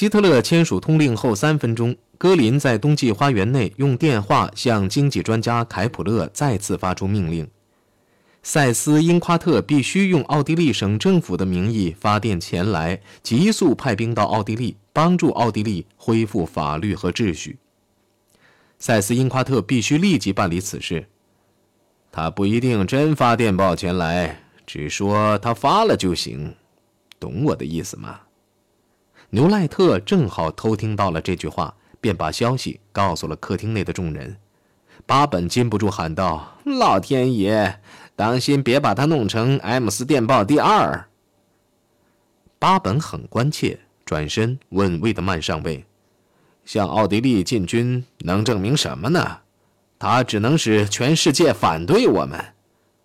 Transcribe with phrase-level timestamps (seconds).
[0.00, 7.46] 希特勒签署通令后三分钟，戈林在冬季花园内用电话向经济专家凯普勒再次发出命令：
[8.42, 17.58] 塞斯因夸特必须用奥地利省政府的名义发电前来，急速派兵到奥地利，帮助奥地利恢复法律和秩序。
[18.78, 21.08] 塞斯因夸特必须立即办理此事。
[22.10, 26.54] 他不一定真发电报前来，只说他发了就行，
[27.18, 28.20] 懂我的意思吗？
[29.32, 34.36] 牛赖特正好偷听到了这句话，便把消息告诉了客厅内的众人。
[35.06, 37.80] 巴本禁不住喊道：“老天爷，
[38.16, 41.08] 当心别把他弄成 M 斯电报第二！”
[42.58, 45.84] 巴本很关切，转身问魏德曼上尉
[46.66, 49.38] ：“向奥地利进军能证明什么呢？
[49.98, 52.44] 他只能使全世界反对我们，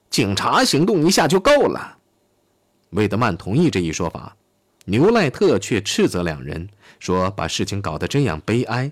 [0.10, 2.00] 警察行动一下就够了。”
[2.92, 4.36] 魏德曼同意这一说法。
[4.86, 8.92] 牛赖特却斥责两人，说把事情搞得这样悲哀。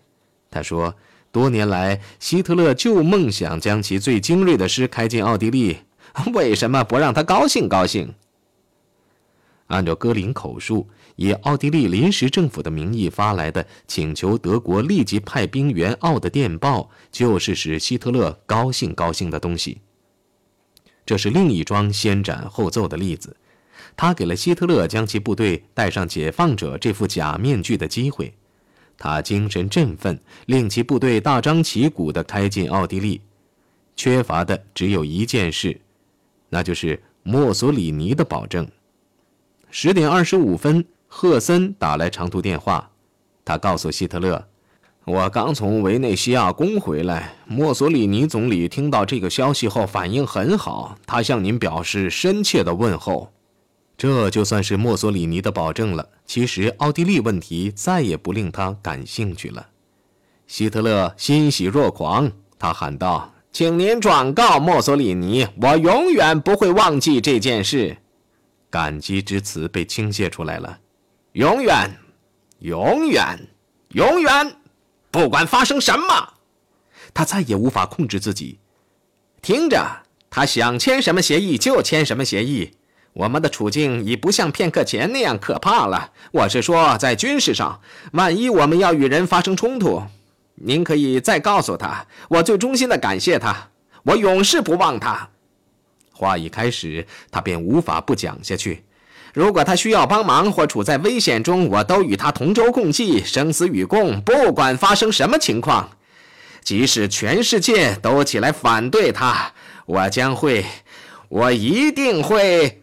[0.49, 0.95] 他说，
[1.31, 5.77] 多年来希特勒就梦想将其最精锐的师开进奥地利，
[6.33, 8.13] 为什么不让他高兴高兴？
[9.67, 19.81] 按照戈林口述，以奥地利临时政府的名义发来的请求德国立即派兵援奥的电报，就是使希特勒高兴高兴的东西。
[21.05, 23.35] 这是另一桩先斩后奏的例子。
[23.95, 28.33] 他给了希特勒将其部队戴上解放者这副假面具的机会，
[28.97, 33.21] 他精神振奋，令其部队大张旗鼓地开进奥地利。
[33.95, 35.79] 缺乏的只有一件事，
[36.49, 38.67] 那就是墨索里尼的保证。
[39.69, 42.89] 十点二十五分，赫森打来长途电话，
[43.45, 44.47] 他告诉希特勒
[45.05, 53.31] ：“我刚从维内西亚宫回来，墨索里尼总理听到这个消息后反应很好，他向您表示深切的问候。”
[53.97, 56.09] 这就算是墨索里尼的保证了。
[56.25, 59.67] 其实，奥地利问题再也不令他感兴趣了。
[60.47, 67.97] 希特勒欣喜若狂，他喊道：“请您转告墨索里尼，我永远不会忘记这件事。”
[68.69, 70.79] 感激之词被倾泻出来了。
[71.33, 71.97] 永远，
[72.59, 73.47] 永远，
[73.89, 74.55] 永远，
[75.11, 76.33] 不管发生什么，
[77.13, 78.59] 他再也无法控制自己。
[79.41, 82.71] 听着，他想签什么协议就签什么协议。
[83.13, 86.11] 我们的处境已不像片刻前那样可怕了。
[86.31, 87.79] 我是说，在军事上，
[88.13, 90.01] 万一我们要与人发生冲突，
[90.55, 93.69] 您可以再告诉他，我最衷心的感谢他，
[94.03, 95.29] 我永世不忘他。
[96.11, 98.83] 话一开始，他便无法不讲下去。
[99.33, 104.21] 如果他需要帮忙或处在危险中，我都与他同舟共济，生死与共。
[104.21, 105.89] 不管发生什么情况，
[106.63, 109.51] 即使全世界都起来反对他，
[109.85, 110.65] 我将会，
[111.29, 112.82] 我一定会。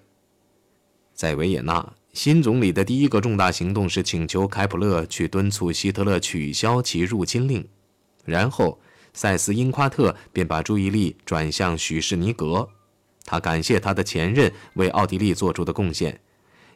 [1.20, 7.62] 在维也纳，新总理的第一个重大行动是请求开普勒去敦促希特勒取消其入侵令。
[8.24, 8.80] 然后，
[9.12, 12.66] 塞斯因夸特便把注意力转向许士尼格，
[13.26, 16.18] 他感谢他的前任为奥地利做出的贡献。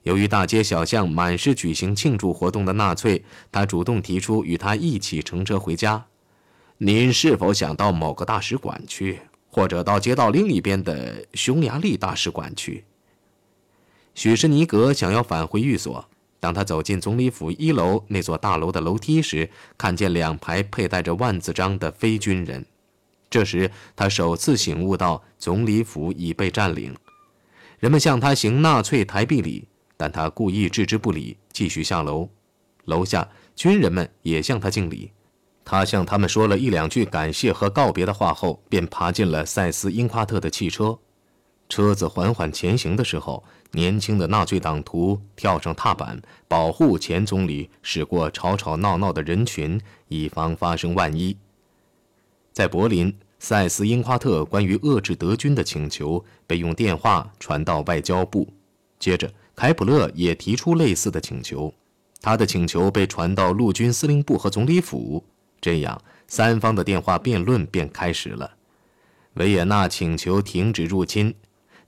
[0.02, 6.04] 由于大街小巷满是举行庆祝活动的纳粹，他主动提出与他一起乘车回家。
[6.76, 12.84] 您是否想到某个大使馆去，或者到街道另一边的匈牙利大使馆去？
[14.14, 16.04] 许士尼格想要返回寓所。
[16.40, 19.48] 当他走进总理府一楼那座大楼的楼梯时，
[19.78, 22.64] 看见两排佩戴着万字章的非军人。
[23.30, 26.94] 这时，他首次醒悟到总理府已被占领。
[27.78, 29.66] 人们向他行纳粹台币礼，
[29.96, 32.28] 但他故意置之不理，继续下楼。
[32.84, 33.26] 楼下，
[33.56, 35.10] 军人们也向他敬礼。
[35.64, 40.98] 他向他们说了一两句感谢和告别的话后，便爬进了塞斯因夸特的汽车。
[41.74, 43.42] 车子缓缓前行的时候。
[43.72, 51.36] 年轻的纳粹党徒跳上踏板，保护前总理驶过吵吵闹闹的人群，以防发生万一。
[52.52, 58.46] 在柏林，塞斯因夸特关于遏制德军的请求被用电话传到外交部，
[59.00, 61.74] 接着凯普勒也提出类似的请求，
[62.22, 65.24] 他的请求被传到陆军司令部和总理府，
[65.60, 68.52] 这样三方的电话辩论便开始了。
[69.32, 71.34] 维也纳请求停止入侵。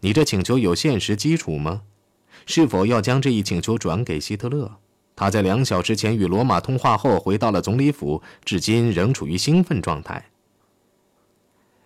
[0.07, 1.83] 你这请求有现实基础吗？
[2.47, 4.77] 是否要将这一请求转给希特勒？
[5.17, 10.27] 他在两小时前与罗马通话后回到了总理府，至今仍处于兴奋状态。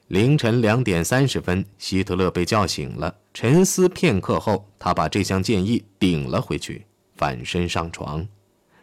[0.09, 3.17] 凌晨两点三十分，希特勒被叫醒了。
[3.33, 6.85] 沉思片刻后，他把这项建议顶了回去，
[7.17, 8.29] 反身上床。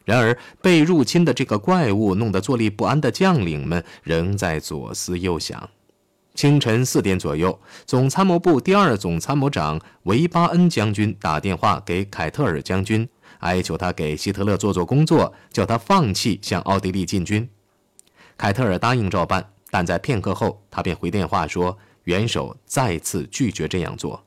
[0.04, 5.70] 然而，被入侵的这个怪物弄得坐立不安的将领们仍在左思右想。
[6.38, 17.50] 清晨四点左右，总参谋部第二总参谋长维巴恩将军打电话给凯特尔将军，哀求他给希特勒做做工作，叫他放弃向奥地利进军。
[18.38, 24.24] 凯特尔答应照办，但在片刻后，他便回电话说，元首再次拒绝这样做。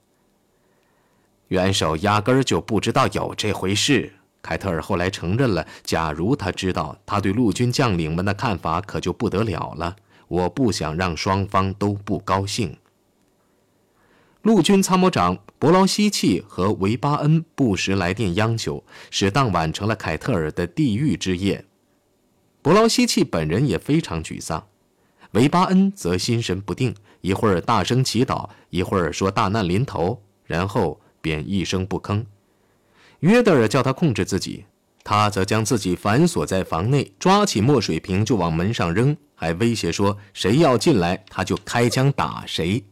[1.47, 4.13] 元首压根儿就不知道有这回事。
[4.43, 9.95] 凯特尔后来承认了，假如他知道，他对陆军将领们的看法可就不得了了。
[10.31, 12.77] 我不想让双方都不高兴。
[14.43, 21.67] 陆军参谋长伯劳希契和维巴恩不时来电央求，使当晚成了凯特尔的地狱之夜。
[22.63, 24.69] 伯劳希契本人也非常沮丧，
[25.33, 32.25] 维巴恩则心神不定，一会儿大声祈祷，一会儿说大难临头，然后便一声不吭。
[33.19, 34.65] 约德尔叫他控制自己，
[35.03, 42.85] 他则将自己反锁在房内，抓起墨水瓶就往门上扔，还威胁说：“谁要进来，他就开枪打谁。”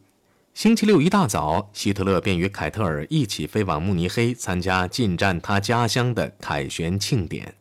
[0.55, 7.53] 星期六一大早，希特勒便与凯特尔一起飞往慕尼黑，参加进占他家乡的凯旋庆典。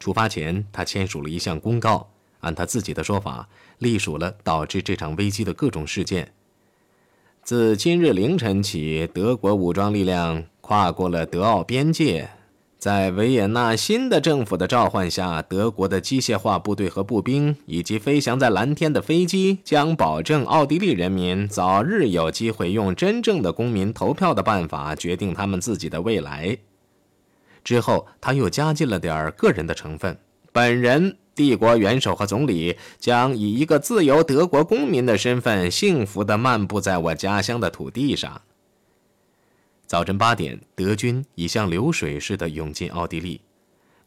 [0.00, 2.10] 出发前，他签署了一项公告，
[2.40, 3.48] 按他自己的说法，
[3.78, 6.32] 隶属了导致这场危机的各种事件。
[7.44, 10.44] 自今日凌晨起，德国武装力量。
[10.60, 12.30] 跨过了德奥边界，
[12.84, 26.58] 在维也纳新的政府的召唤下，德国的机械化部队和步兵以及飞翔在蓝天的飞机将保证奥地利人民早日有机会用真正的公民投票的办法决定他们自己的未来。
[27.64, 30.18] 之后，他又加进了点个人的成分：
[30.52, 38.42] 本人，帝国元首和总理将以一个自由德国公民的身份，幸福地漫步在我家乡的土地上。
[39.86, 43.42] 早晨八点，德军已像流水似的涌进奥地利，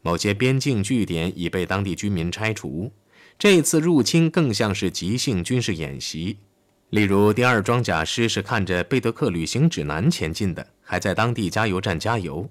[0.02, 2.92] 某些边境据点已被当地居民拆除。
[3.38, 6.38] 这次入侵更像是即兴军事演习。
[6.90, 12.50] 例如，第二装甲师是看着贝德克旅行指南前进的，还在当地加油站加油。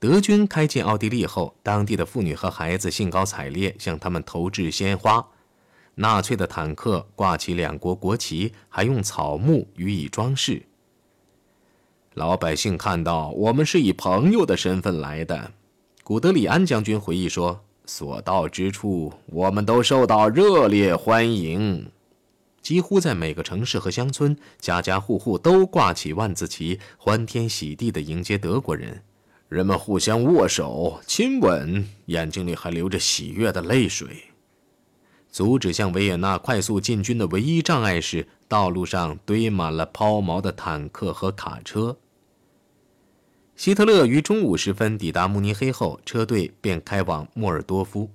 [0.00, 5.24] 德军开进奥地利后，当地的妇女和孩子兴高采烈向他们投掷鲜花。
[5.94, 10.62] 纳粹的坦克挂起两国国旗，还用草木予以装饰。
[12.16, 15.52] 老百姓看到我们是以朋友的身份来的，
[16.02, 21.90] 古德里安将军回忆说：“所到之处，我们都受到热烈欢迎。
[22.62, 29.02] 几乎在每个城市和乡村，家家户户都挂起万字旗，欢天喜地地迎接德国人。
[29.50, 34.08] 人们互相握手、亲吻，眼睛里还流着喜悦的泪水。
[35.30, 41.98] 阻止向维也纳快速进军的唯一障碍是，道路上堆满了抛锚的坦克和卡车。”
[43.56, 48.10] 希特勒于中午时分抵达慕尼黑后，车队便开往莫尔多夫。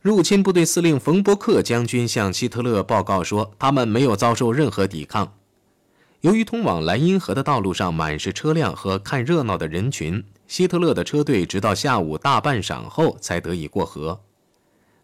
[0.00, 5.34] 入侵部队司令冯伯克将军向希特勒报告说，他们没有遭受任何抵抗。
[6.22, 14.20] 由于通往莱茵河的道路上满是车辆和看热闹的人群，希特勒的车队直到下午大半晌后才得以过河。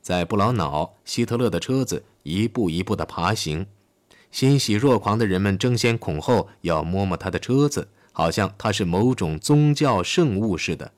[0.00, 3.66] 在布劳瑙，希特勒的车子一步一步地爬行，
[4.30, 7.88] 欣喜若狂的人们争先恐后要摸摸他的车子。
[8.16, 10.92] 好像它是某种宗教圣物似的。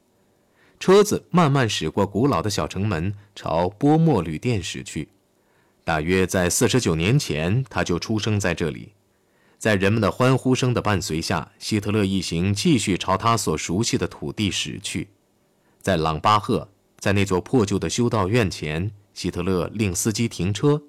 [0.79, 5.09] 车子慢慢驶过古老的小城门，朝波莫旅店驶去。
[5.83, 8.93] 大约在四十九年前，他就出生在这里。
[9.57, 15.09] 在人们的欢呼声的伴随下，希特勒一行继续朝他所熟悉的土地驶去。
[15.81, 16.69] 在朗巴赫，
[16.99, 20.83] 在那座破旧的修道院前，希特勒令司机停车。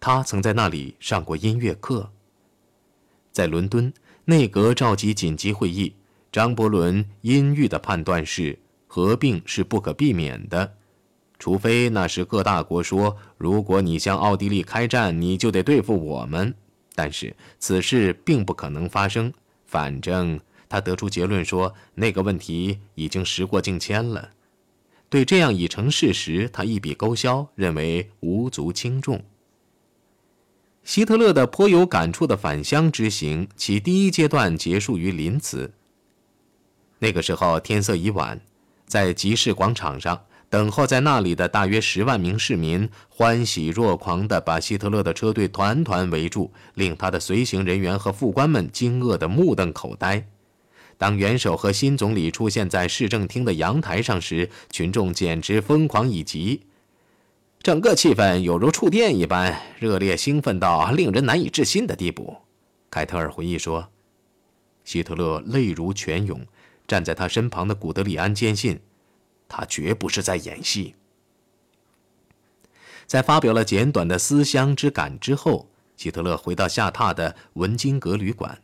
[0.00, 2.10] 他曾在那里上过音乐课。
[3.30, 3.92] 在伦敦。
[4.26, 5.94] 内阁召集紧急会议，
[6.32, 10.76] 张伯伦阴郁的判断是：合并是不可避免的，
[11.38, 16.54] 除非那时各大国说，如果你向奥地利开战，你就得对付我们。
[16.94, 19.30] 但是此事并不可能发生。
[19.66, 20.40] 反正
[20.70, 24.30] 他得出结论说，那个问题已经时过境迁了。
[25.10, 29.22] 对这样已成事实，他一笔勾销，认为无足轻重。
[30.84, 35.72] 希特勒的颇有感触的返乡之行，其第一阶段结束于林茨。
[36.98, 38.38] 那个时候天色已晚，
[38.86, 50.26] 在集市广场上等候在那里的大约十万名市民，欢喜若狂地把希特勒的车队团团围住，令他的随行人员和副官们惊愕得目瞪口呆。
[50.98, 56.60] 当元首和新总理出现在市政厅的阳台上时，群众简直疯狂以极。
[57.64, 62.36] 整个气氛有如触电一般热烈，兴奋到令人难以置信的地步。
[62.90, 63.88] 凯特尔回忆说
[64.84, 66.46] ：“希特勒泪如泉涌，
[66.86, 68.78] 站在他身旁的古德里安坚信，
[69.48, 70.94] 他绝不是在演戏。”
[73.08, 75.66] 在发表了简短的思乡之感之后，
[75.96, 78.60] 希特勒回到下榻的文津阁旅馆。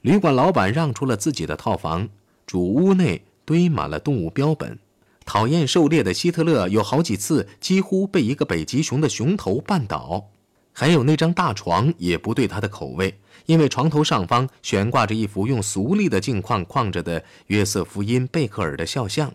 [0.00, 2.08] 旅馆老板让出了自己的套房，
[2.44, 4.76] 主屋内堆满了动物标本。
[5.24, 10.30] 讨厌狩猎的希特勒有好几次几乎被一个北极熊的熊头绊倒，
[10.72, 19.32] 还有那张大床也不对他的口味，因为床头上方悬挂着一幅用俗丽的镜框框着的约瑟夫因贝克尔的肖像。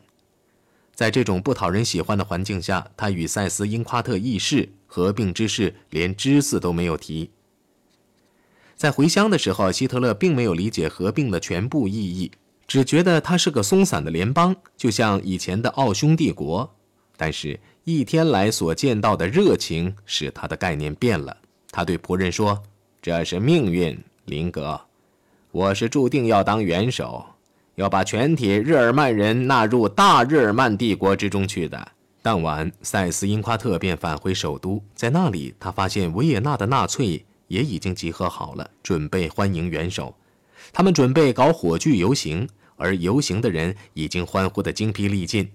[0.94, 7.32] 在这种不讨人喜欢的环境下，他与塞斯因夸特议事合并之事连只字都没有提。
[8.76, 12.32] 在回乡的时候，希特勒并没有理解合并的全部意义。
[12.70, 16.72] 只觉得他是个松散的联邦，就像以前的奥匈帝国。
[17.18, 21.36] 但是，一天来所见到的热情使他的概念变了。
[21.72, 22.62] 他对仆人说
[23.02, 24.80] ：“这是命运，林格。
[25.50, 27.26] 我是注定要当元首，
[27.74, 40.14] 要把全体日耳曼人纳入大日耳曼帝国之中去的。”当晚，塞斯因夸特便返回首都，在那里，他发现维也纳的纳粹也已经集合好了，准备欢迎元首。
[40.72, 42.48] 他们准备搞火炬游行。
[42.80, 45.48] 而游行的人已经欢呼得精疲力尽。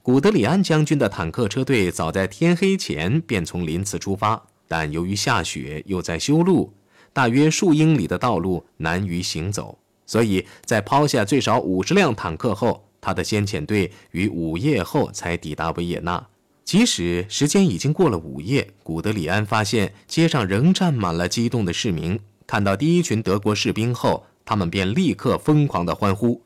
[0.00, 6.72] 古德里安将军的坦克车队早在天黑前便从林茨出发，但由于下雪又在修路，
[7.12, 16.26] 大约数英里的道路难于行走，所以在抛下最少五十辆坦克后，他的先遣队于午夜后才抵达维也纳。
[16.64, 22.18] 即使时间已经过了午夜，古德里安发现街上仍站满了激动的市民。
[22.46, 26.42] 看到第一群德国士兵后，他们便立刻疯狂地欢呼。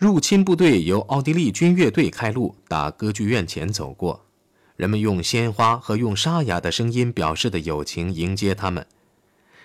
[0.00, 4.24] 入侵部队由奥地利军乐队开路，打歌剧院前走过。
[4.76, 8.86] 人们用鲜花和用沙哑的声音表示的友情迎接他们。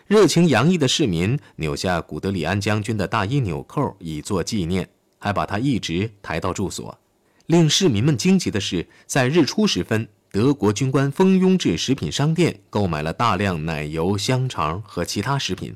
[0.07, 4.89] 热情洋溢的市民扭下古德里安将军的大衣纽扣以作纪念，
[5.19, 6.99] 还把他一直抬到住所。
[7.45, 15.73] 令市民们惊奇的是，在日出时分，德国军官蜂拥至食品商店，购买了大量奶油、香肠和其他食品。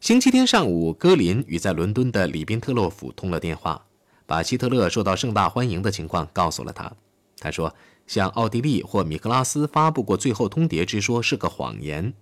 [0.00, 3.84] 星期天上午，戈林与在伦敦的里宾特洛甫通了电话，
[4.26, 6.90] 把希特勒受到盛大欢迎的情况告诉了他。
[7.40, 7.74] 他说，
[8.06, 12.14] 向奥地利或米克拉斯发布过最后通牒之说是个谎言。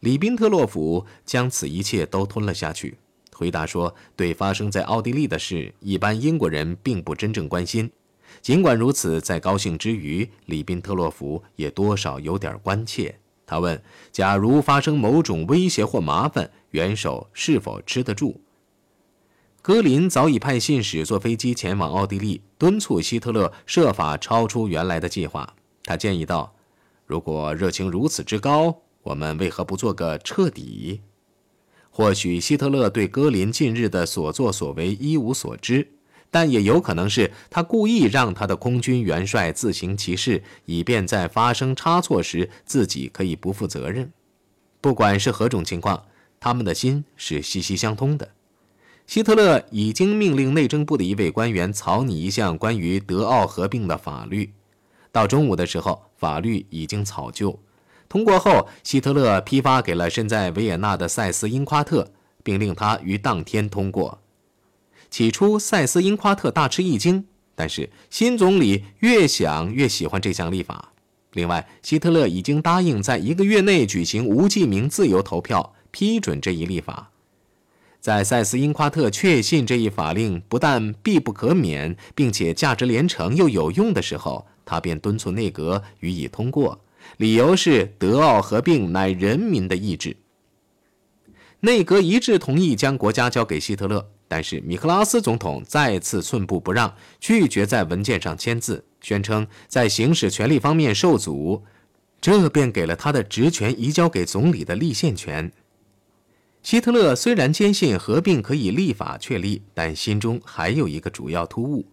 [0.00, 2.96] 里宾特洛甫将此一切都吞了下去，
[3.34, 7.90] 回答说，对发生在奥地利的事，一般英国人并不真正关心。
[8.40, 13.18] 尽管如此，在高兴之余，里宾特洛甫也多少有点关切。
[13.48, 18.40] 他问：“假如发生某种威胁或麻烦，元首是否吃得住？”
[19.62, 25.56] 格林早已派信使坐飞机前往奥地利，敦促希特勒设法超出原来的计划。
[25.84, 26.54] 他建议道
[27.06, 31.00] ：“如果热情如此之高，我们为何不做个彻底？”
[31.90, 35.88] 或许希特勒对格林近日的所作所为一无所知。
[36.28, 44.12] 但也有可能是他故意让他的空军元帅自行其事，以便在发生差错时自己可以不负责任。
[44.80, 46.04] 不管是何种情况，
[46.46, 48.28] 他们的心是息息相通的。
[49.04, 54.52] 希特勒已经命令内政部的一位官员草拟一项关于德奥合并的法律。
[55.10, 57.58] 到中午的时候，法律已经草就。
[58.08, 62.12] 通过后，希特勒批发给了身在维也纳的塞斯因夸特，
[62.44, 64.20] 并令他于当天通过。
[65.10, 67.26] 起初，塞斯因夸特大吃一惊，
[67.56, 70.92] 但是新总理越想越喜欢这项立法。
[71.32, 77.10] 另外，希特勒已经答应在一个月内举行无记名自由投票，批准这一立法。
[78.02, 86.78] 在塞斯因夸特确信这一法令不但必不可免，并且价值连城又有用的时候，他便敦促内阁予以通过，
[87.16, 90.14] 理由是德奥合并乃人民的意志。
[91.60, 94.06] 内阁一致同意将国家交给希特勒。
[94.28, 101.62] 但是米克拉斯总统再次寸步不让，拒绝在文件上签字，宣称在行使权力方面受阻，
[102.20, 105.50] 这便给了他的职权移交给总理的立宪权。
[106.66, 111.86] 希特勒虽然坚信合并可以立法确立，但心中还有一个主要突兀：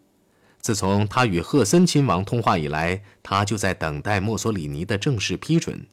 [0.61, 5.85] 自从他与赫森亲王通话以来，他就在等待墨索里尼的正式批准。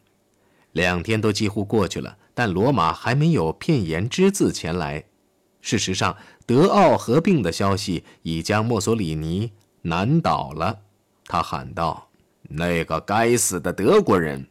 [0.72, 5.04] 两天都几乎过去了，但罗马还没有片言之字前来。
[5.60, 10.78] 事实上，德奥合并的消息已将墨索里尼难倒了。
[11.26, 12.08] 他喊道
[12.48, 14.48] ：“那个该死的德国人！”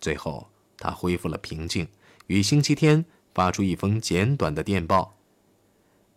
[0.00, 0.46] 最后，
[0.78, 1.88] 他恢复了平静，
[2.28, 3.04] 于星期天
[3.36, 5.18] 发出一封简短的电报：“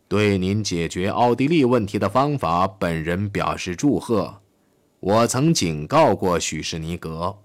[0.07, 4.39] 对您解决奥地利问题的方法，本人表示祝贺。
[5.01, 7.39] 我曾警告过许士尼格。”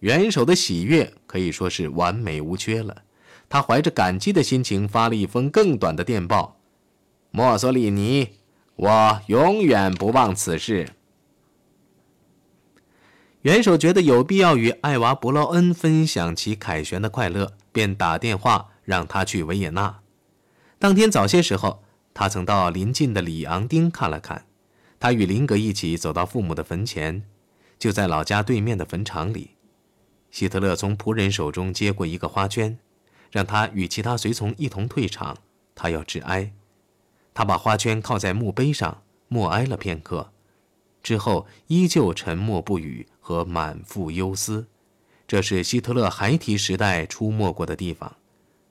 [0.00, 3.04] 元首的喜悦可以说是完美无缺了。
[3.48, 6.60] 他怀着感激的心情发了一封更短的电报
[7.32, 8.34] ：“墨索里尼，
[8.76, 10.90] 我永远不忘此事。”
[13.42, 20.00] 元首觉得有必要与艾娃·伯劳恩分享其凯旋的快乐，便打电话让他去维也纳。
[20.78, 21.82] 当天早些时候，
[22.14, 24.46] 他曾到邻近的里昂丁看了看。
[25.00, 27.22] 他与林格一起走到父母的坟前，
[27.78, 29.52] 就在老家对面的坟场里。
[30.30, 32.78] 希特勒从仆人手中接过一个花圈，
[33.30, 35.36] 让他与其他随从一同退场。
[35.74, 36.52] 他要致哀。
[37.32, 40.32] 他把花圈靠在墓碑上，默哀了片刻，
[41.02, 44.66] 之后依旧沉默不语和满腹忧思。
[45.28, 48.16] 这是希特勒孩提时代出没过的地方。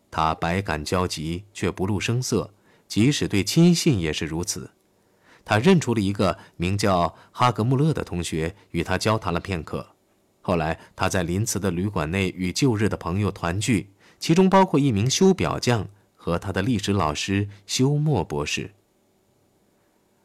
[0.09, 2.49] 他百感交集，却不露声色，
[2.87, 4.71] 即使对亲信也是如此。
[5.45, 9.85] 他认出了一个名叫哈格穆勒的同学，与他交谈了片刻。
[10.41, 18.71] 后来，他在林茨的旅馆内与旧日的朋友团聚，其中包括一名修表匠和他的历史老师休谟博士。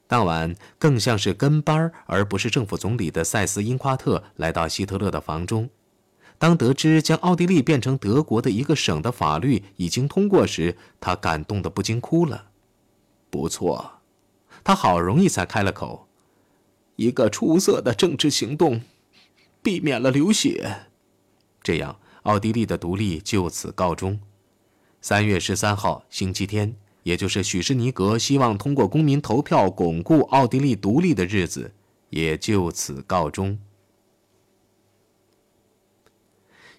[0.06, 5.68] 当晚，更像是跟班而不是政府总理的塞斯·因夸特来到希特勒的房中。
[6.42, 12.46] 当得知将奥地利变成德国的一个省的法律已经通过时，他感动得不禁哭了。
[13.30, 14.00] 不错。
[14.64, 16.08] 他好容易才开了口
[16.96, 18.80] ：“一个出色的政治行动，
[19.62, 20.86] 避免了流血。”
[21.62, 24.18] 这样，奥地利的独立就此告终。
[25.00, 31.72] 三月十三号，星期天，也就是许施尼格希望通过公民投票巩固奥地利独立的日子，
[32.10, 33.56] 也就此告终。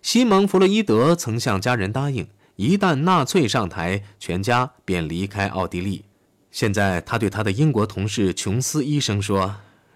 [0.03, 6.03] 西蒙·弗洛伊德曾向家人答应，一旦纳粹上台，全家便离开奥地利。
[6.51, 9.55] 现在，他对他的英国同事琼斯医生说：“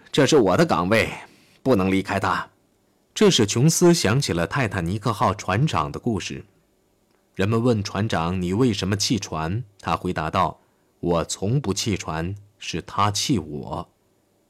[0.09, 1.09] 这是我的岗位，
[1.61, 2.49] 不能离开他。”
[3.13, 6.45] 这使琼斯想起了泰坦尼克号船长的故事。
[7.35, 10.61] 人们问船长：“你为什么弃船？”他回答道
[11.01, 13.89] ：“我从不弃船，是他弃我。”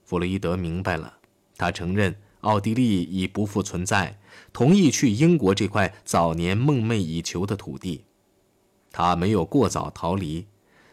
[0.05, 1.11] 弗洛伊德明白了，
[1.57, 4.19] 他承认奥地利已不复存在，
[4.53, 8.05] 同意去英国这块早年梦寐以求的土地。
[8.91, 10.45] 他没有过早逃离。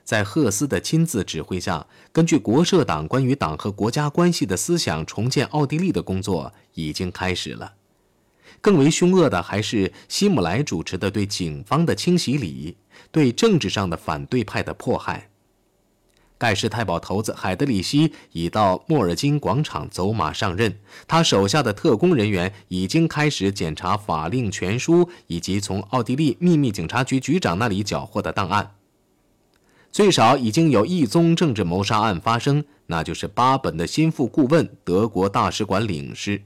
[0.03, 7.73] 在赫斯的亲自指挥下，根据国社党关于党和国家关系的思想重建奥地利的工作已经开始了。
[8.61, 12.77] 更为凶恶的还是希姆莱主持的对警方的清洗礼，
[13.11, 15.31] 对政治上的反对派的迫害。
[16.37, 28.75] 盖世太保头子海德里希已到莫尔金广场走马上任，他手下的特工人员已经开始检查法令全书以及从奥地利秘密警察局局长那里缴获的档案。
[29.93, 36.43] 最少已经有一宗政治谋杀案发生，那就是巴本的心腹顾问、德国大使馆领事。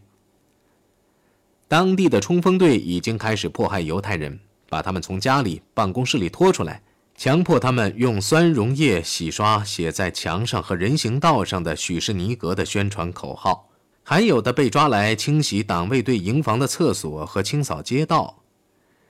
[1.66, 6.83] 当地的冲锋队已经开始迫害犹太人，把他们从家里、办公室里拖出来，
[7.19, 13.69] 强迫他们用酸溶液洗刷写在墙上和人行道上的许士尼格的宣传口号。
[14.05, 18.45] 还有的被抓来清洗党卫队营房的厕所和清扫街道。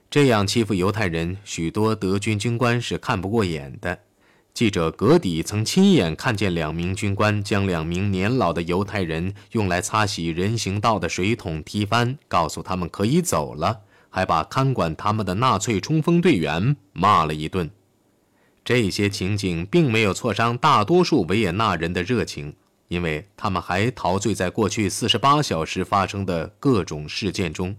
[0.09, 3.99] 这样欺负犹太人，许多德军军官是看不过眼的。
[4.55, 17.69] 记者格底曾亲眼看见两名军官将两名年老的犹太人用来擦洗人行道的水桶踢翻，告诉他们可以走了，还把看管他们的纳粹冲锋队员骂了一顿。
[18.69, 22.53] 这些情景并没有挫伤大多数维也纳人的热情，
[22.87, 27.75] 因为他们还陶醉在过去四十八小时发生的各种事件中。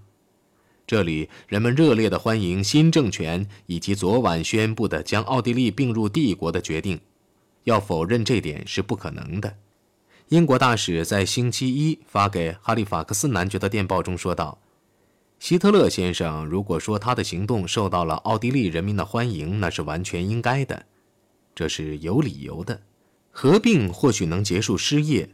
[0.88, 6.98] 这里，人们热烈地欢迎新政权以及昨晚宣布的将奥地利并入帝国的决定。
[7.62, 9.58] 要否认这点是不可能的。
[10.30, 14.58] 英国大使在星期一发给哈利法克斯男爵的电报中说道
[15.40, 20.84] ：“希特勒先生如果说他的行动受到了奥地利人民的欢迎，那是完全应该的，
[21.54, 22.82] 这是有理由的。
[23.30, 25.30] 合并或许能结束失业，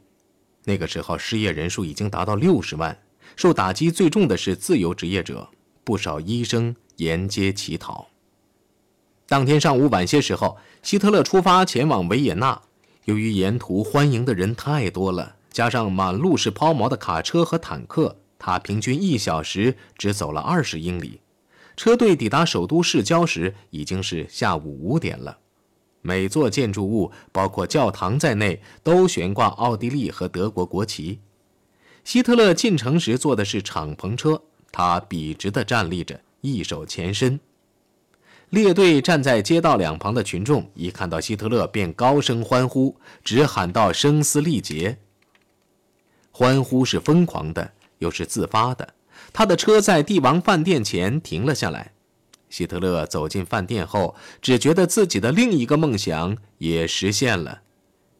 [0.62, 2.96] 那个时候失业人数已经达到六十万。”
[3.34, 5.48] 受打击最重的是自由职业者，
[5.82, 8.06] 不少医生沿街乞讨。
[9.26, 12.62] 当天上午晚些时候，希特勒出发前往维也纳。
[13.04, 21.20] 由于沿途欢迎的人太多了，加上满路是抛锚的卡车和坦克，他平均一小时只走了二十英里。
[21.76, 25.38] 车队抵达首都市郊时，已经是下午五点了。
[26.00, 31.20] 每座建筑物，包括教堂在内，都悬挂奥地利和德国国旗。
[32.04, 37.40] 希特勒进城时坐的是敞篷车，他笔直地站立着，一手前伸。
[38.50, 44.98] 列队站在街道两旁的群众一看到希特勒，便高声欢呼，直喊到声嘶力竭。
[46.30, 48.94] 欢呼是疯狂的，又是自发的。
[49.32, 51.92] 他的车在帝王饭店前停了下来。
[52.48, 57.62] 希特勒走进饭店后，只觉得自己的另一个梦想也实现了。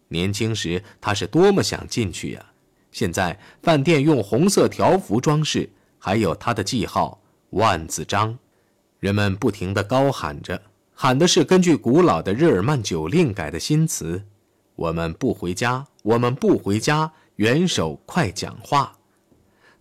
[0.08, 2.46] 年轻时，他是多么想进去呀！
[2.90, 8.38] 现在饭店用红色条幅装饰，还有他的记号“万字章”。
[8.98, 10.60] 人们不停地高喊着，
[10.92, 14.24] 喊的是根据古老的日耳曼酒令改的新词
[14.74, 18.95] ：“我们不回家，我们不回家，元首快讲话。”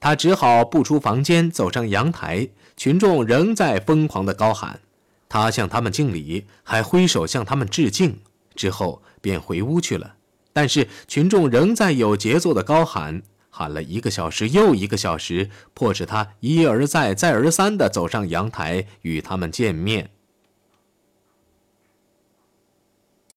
[0.06, 2.48] 他只好步出房间，走上阳台。
[2.78, 4.80] 群众仍在疯狂地高喊，
[5.28, 8.20] 他向他们敬礼，还挥手向他们致敬，
[8.54, 10.13] 之后便回屋去了。
[10.54, 20.12] 但是群众仍在有节奏地高喊，喊了一个小时又一个小时，迫使他一而再、再而三地走上阳台与他们见面。